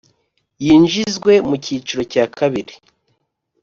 yinjizwe 0.63 1.33
mu 1.47 1.55
cyiciro 1.63 2.01
cya 2.11 2.25
kabiri 2.37 2.73